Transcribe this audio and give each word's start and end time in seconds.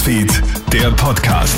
Newsfeed, 0.00 0.42
der 0.72 0.90
Podcast. 0.92 1.54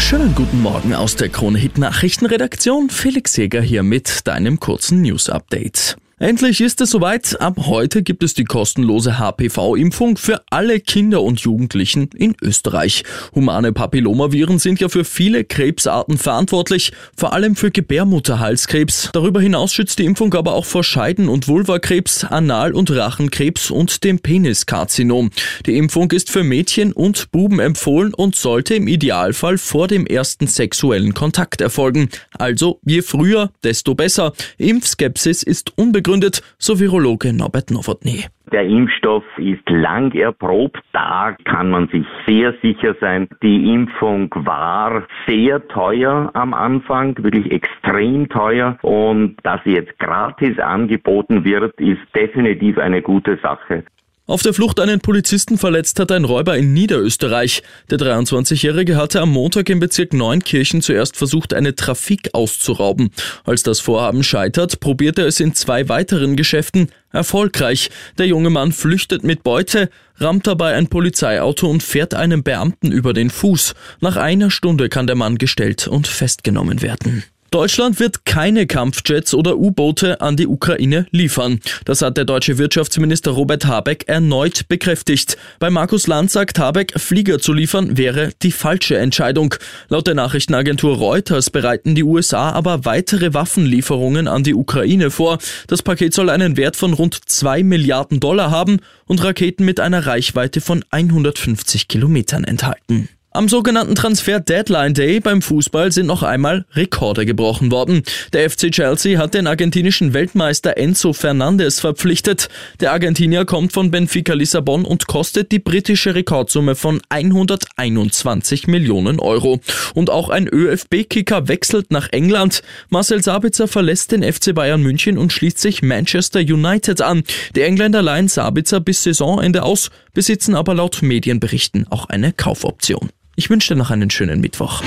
Schönen 0.00 0.34
guten 0.34 0.60
Morgen 0.60 0.94
aus 0.94 1.14
der 1.14 1.28
Krone 1.28 1.56
Hit 1.56 1.78
Nachrichtenredaktion. 1.78 2.90
Felix 2.90 3.36
Jäger 3.36 3.60
hier 3.60 3.84
mit 3.84 4.26
deinem 4.26 4.58
kurzen 4.58 5.02
News 5.02 5.28
Update. 5.28 5.96
Endlich 6.20 6.60
ist 6.60 6.80
es 6.80 6.90
soweit. 6.90 7.40
Ab 7.40 7.58
heute 7.66 8.02
gibt 8.02 8.24
es 8.24 8.34
die 8.34 8.42
kostenlose 8.42 9.20
HPV-Impfung 9.20 10.16
für 10.16 10.42
alle 10.50 10.80
Kinder 10.80 11.22
und 11.22 11.38
Jugendlichen 11.38 12.10
in 12.12 12.34
Österreich. 12.42 13.04
Humane 13.36 13.72
Papillomaviren 13.72 14.58
sind 14.58 14.80
ja 14.80 14.88
für 14.88 15.04
viele 15.04 15.44
Krebsarten 15.44 16.18
verantwortlich, 16.18 16.90
vor 17.16 17.34
allem 17.34 17.54
für 17.54 17.70
Gebärmutterhalskrebs. 17.70 19.10
Darüber 19.12 19.40
hinaus 19.40 19.72
schützt 19.72 20.00
die 20.00 20.06
Impfung 20.06 20.34
aber 20.34 20.54
auch 20.54 20.64
vor 20.64 20.82
Scheiden- 20.82 21.28
und 21.28 21.46
Vulvakrebs, 21.46 22.24
Anal- 22.24 22.74
und 22.74 22.90
Rachenkrebs 22.90 23.70
und 23.70 24.02
dem 24.02 24.18
Peniskarzinom. 24.18 25.30
Die 25.66 25.76
Impfung 25.76 26.10
ist 26.10 26.30
für 26.30 26.42
Mädchen 26.42 26.92
und 26.92 27.30
Buben 27.30 27.60
empfohlen 27.60 28.12
und 28.12 28.34
sollte 28.34 28.74
im 28.74 28.88
Idealfall 28.88 29.56
vor 29.56 29.86
dem 29.86 30.04
ersten 30.04 30.48
sexuellen 30.48 31.14
Kontakt 31.14 31.60
erfolgen. 31.60 32.08
Also 32.36 32.80
je 32.84 33.02
früher, 33.02 33.52
desto 33.62 33.94
besser. 33.94 34.32
Impfskepsis 34.56 35.44
ist 35.44 35.78
unbegründet 35.78 36.07
begründet, 36.08 36.42
so 36.58 36.80
Virologe 36.80 37.34
Norbert 37.34 37.70
Nowotny. 37.70 38.24
Der 38.50 38.64
Impfstoff 38.64 39.24
ist 39.36 39.68
lang 39.68 40.10
erprobt, 40.14 40.80
da 40.92 41.36
kann 41.44 41.68
man 41.68 41.88
sich 41.88 42.06
sehr 42.26 42.54
sicher 42.62 42.96
sein. 42.98 43.28
Die 43.42 43.70
Impfung 43.74 44.30
war 44.34 45.06
sehr 45.26 45.68
teuer 45.68 46.30
am 46.32 46.54
Anfang, 46.54 47.14
wirklich 47.22 47.52
extrem 47.52 48.26
teuer 48.30 48.78
und 48.80 49.36
dass 49.42 49.62
sie 49.64 49.72
jetzt 49.72 49.98
gratis 49.98 50.58
angeboten 50.58 51.44
wird, 51.44 51.78
ist 51.78 52.00
definitiv 52.14 52.78
eine 52.78 53.02
gute 53.02 53.36
Sache. 53.42 53.84
Auf 54.28 54.42
der 54.42 54.52
Flucht 54.52 54.78
einen 54.78 55.00
Polizisten 55.00 55.56
verletzt 55.56 55.98
hat 55.98 56.12
ein 56.12 56.26
Räuber 56.26 56.54
in 56.58 56.74
Niederösterreich. 56.74 57.62
Der 57.88 57.96
23-Jährige 57.96 58.96
hatte 58.96 59.22
am 59.22 59.30
Montag 59.30 59.70
im 59.70 59.80
Bezirk 59.80 60.12
Neunkirchen 60.12 60.82
zuerst 60.82 61.16
versucht, 61.16 61.54
eine 61.54 61.74
Trafik 61.74 62.28
auszurauben. 62.34 63.08
Als 63.44 63.62
das 63.62 63.80
Vorhaben 63.80 64.22
scheitert, 64.22 64.80
probiert 64.80 65.18
er 65.18 65.28
es 65.28 65.40
in 65.40 65.54
zwei 65.54 65.88
weiteren 65.88 66.36
Geschäften. 66.36 66.90
Erfolgreich. 67.10 67.88
Der 68.18 68.26
junge 68.26 68.50
Mann 68.50 68.72
flüchtet 68.72 69.24
mit 69.24 69.44
Beute, 69.44 69.88
rammt 70.18 70.46
dabei 70.46 70.74
ein 70.74 70.88
Polizeiauto 70.88 71.66
und 71.66 71.82
fährt 71.82 72.12
einem 72.12 72.42
Beamten 72.42 72.92
über 72.92 73.14
den 73.14 73.30
Fuß. 73.30 73.74
Nach 74.00 74.16
einer 74.16 74.50
Stunde 74.50 74.90
kann 74.90 75.06
der 75.06 75.16
Mann 75.16 75.38
gestellt 75.38 75.88
und 75.88 76.06
festgenommen 76.06 76.82
werden. 76.82 77.24
Deutschland 77.50 77.98
wird 77.98 78.26
keine 78.26 78.66
Kampfjets 78.66 79.32
oder 79.32 79.56
U-Boote 79.56 80.20
an 80.20 80.36
die 80.36 80.46
Ukraine 80.46 81.06
liefern. 81.12 81.60
Das 81.86 82.02
hat 82.02 82.18
der 82.18 82.26
deutsche 82.26 82.58
Wirtschaftsminister 82.58 83.30
Robert 83.30 83.64
Habeck 83.64 84.04
erneut 84.06 84.68
bekräftigt. 84.68 85.38
Bei 85.58 85.70
Markus 85.70 86.06
Land 86.06 86.30
sagt 86.30 86.58
Habeck, 86.58 86.92
Flieger 87.00 87.38
zu 87.38 87.54
liefern 87.54 87.96
wäre 87.96 88.32
die 88.42 88.52
falsche 88.52 88.98
Entscheidung. 88.98 89.54
Laut 89.88 90.06
der 90.06 90.14
Nachrichtenagentur 90.14 90.96
Reuters 90.96 91.48
bereiten 91.48 91.94
die 91.94 92.04
USA 92.04 92.50
aber 92.50 92.84
weitere 92.84 93.32
Waffenlieferungen 93.32 94.28
an 94.28 94.42
die 94.42 94.54
Ukraine 94.54 95.10
vor. 95.10 95.38
Das 95.68 95.82
Paket 95.82 96.12
soll 96.12 96.28
einen 96.28 96.58
Wert 96.58 96.76
von 96.76 96.92
rund 96.92 97.18
2 97.24 97.62
Milliarden 97.62 98.20
Dollar 98.20 98.50
haben 98.50 98.80
und 99.06 99.24
Raketen 99.24 99.64
mit 99.64 99.80
einer 99.80 100.06
Reichweite 100.06 100.60
von 100.60 100.84
150 100.90 101.88
Kilometern 101.88 102.44
enthalten. 102.44 103.08
Am 103.30 103.46
sogenannten 103.46 103.94
Transfer 103.94 104.40
Deadline 104.40 104.94
Day 104.94 105.20
beim 105.20 105.42
Fußball 105.42 105.92
sind 105.92 106.06
noch 106.06 106.22
einmal 106.22 106.64
Rekorde 106.72 107.26
gebrochen 107.26 107.70
worden. 107.70 108.02
Der 108.32 108.48
FC 108.48 108.70
Chelsea 108.70 109.18
hat 109.18 109.34
den 109.34 109.46
argentinischen 109.46 110.14
Weltmeister 110.14 110.78
Enzo 110.78 111.12
Fernandez 111.12 111.78
verpflichtet. 111.78 112.48
Der 112.80 112.92
Argentinier 112.92 113.44
kommt 113.44 113.74
von 113.74 113.90
Benfica 113.90 114.32
Lissabon 114.32 114.86
und 114.86 115.08
kostet 115.08 115.52
die 115.52 115.58
britische 115.58 116.14
Rekordsumme 116.14 116.74
von 116.74 117.02
121 117.10 118.66
Millionen 118.66 119.20
Euro. 119.20 119.60
Und 119.92 120.08
auch 120.08 120.30
ein 120.30 120.48
ÖFB-Kicker 120.48 121.48
wechselt 121.48 121.90
nach 121.90 122.08
England. 122.10 122.62
Marcel 122.88 123.22
Sabitzer 123.22 123.68
verlässt 123.68 124.10
den 124.10 124.22
FC 124.22 124.54
Bayern 124.54 124.82
München 124.82 125.18
und 125.18 125.34
schließt 125.34 125.58
sich 125.58 125.82
Manchester 125.82 126.40
United 126.40 127.02
an. 127.02 127.22
Die 127.54 127.62
Engländer 127.62 128.00
leihen 128.00 128.28
Sabitzer 128.28 128.80
bis 128.80 129.02
Saisonende 129.02 129.64
aus, 129.64 129.90
besitzen 130.14 130.54
aber 130.54 130.74
laut 130.74 131.02
Medienberichten 131.02 131.86
auch 131.90 132.06
eine 132.06 132.32
Kaufoption. 132.32 133.10
Ich 133.38 133.50
wünsche 133.50 133.72
dir 133.72 133.78
noch 133.78 133.92
einen 133.92 134.10
schönen 134.10 134.40
Mittwoch. 134.40 134.82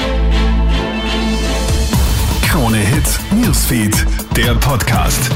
Krone 2.44 2.80
Hits, 2.80 3.18
Newsfeed, 3.34 4.06
der 4.36 4.56
Podcast. 4.56 5.32